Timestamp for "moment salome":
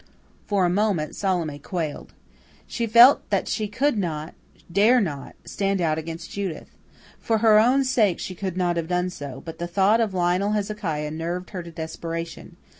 0.71-1.59